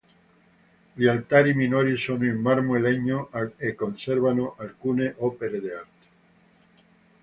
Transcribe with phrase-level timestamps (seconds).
[0.93, 6.07] Gli altari minori sono in marmo e legno e conservano alcune opere d'arte.